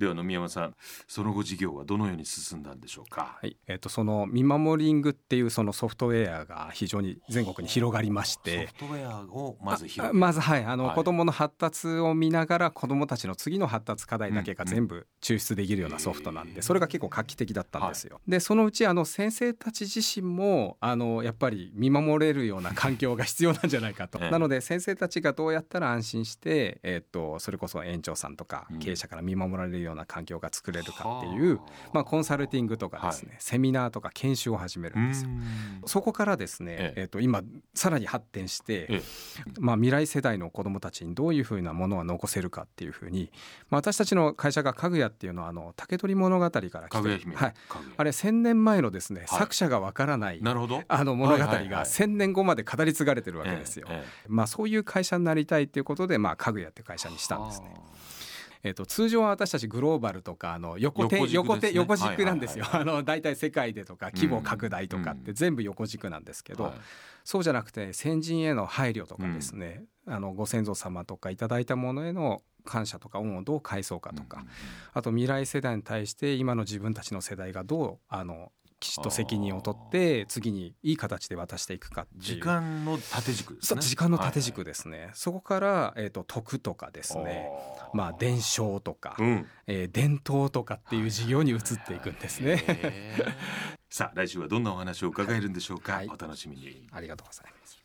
[0.00, 0.74] では野宮山さん
[1.06, 3.36] その後事業はどのように進んだんでしょうか？
[3.40, 3.56] はい。
[3.66, 8.62] えー、とその見守リングっていうそのソフトウェアが非常に全国に広がりまして。
[8.62, 10.64] ソフトウェアをまず広あまずはい。
[10.64, 10.94] あの、はい。
[10.94, 18.22] 子どもの発達を見ながら子どもたちの次の発達課題だけが全部抽出できるようなソフトなんで、それが結構画期的だったんですよ。
[18.26, 24.18] でそのうちあの先生たち自身もあのやっぱり見守れるような環境が必要なんじゃないかと。
[24.22, 24.30] ええ。
[24.30, 28.78] なので先生たちがどうやったら安心して、えっとそれこそ園長さんとかうん。
[28.80, 31.90] 経営者から見守られるような環境が作れるかっていう、はあ。
[31.92, 35.30] まあ、コンサルティングとかですね、セミナーとか研修を始めるんですよ。
[35.30, 35.42] うん。
[35.86, 37.00] そこからですね、ええ。
[37.02, 37.42] えっと今
[37.74, 39.02] さらに発展して、え
[39.58, 43.30] まあ、未来世代の子どもたちにどういうふうなものは残せるかっていうふうに、
[43.68, 47.54] まあ、私たちの会社がかぐやっていうのはあの竹取物語から来てはい、
[47.96, 49.38] あれ1,000年前のですね、はい。
[49.38, 50.82] 作者がわからないなるほど。
[50.88, 51.68] あの物語はいはいはい。
[51.68, 53.86] が1,000年後まで語り継がれてるわけですよ。
[53.90, 57.74] えええまあ、そういう会社になりたいっていうことで、まあ、かぐやっていう会社にしたんですね。
[58.62, 61.70] えっと通常は私たちグローバルとかあの横手横ね。
[61.72, 62.64] 横軸なんですよ。
[62.64, 66.72] はいはいあの大体世界でとか規模拡大とかって全部横軸なんですけど、はい。
[67.24, 74.44] そうじゃなくて先人への配慮とかですね、あのご先祖様とかいただいたものへの感謝とか恩をどう返そうかとか、
[74.92, 83.82] あと未来世代に対して今の自分たちの世代がどうあのきちっと責任を取って次にいい形で渡していくか時間の縦軸ですね。
[83.82, 87.50] 時間の縦軸ですね、そこから、えー、と徳とかですね。
[87.92, 89.46] まあ伝承とか、うん。
[89.66, 92.64] えー伝統とかっていう事業に移っていくんですね。
[93.90, 96.08] さあ来週はどんなお話を伺えるんでしょうか、はい。
[96.08, 96.88] お楽しみに。
[96.90, 97.78] ありがとうございます。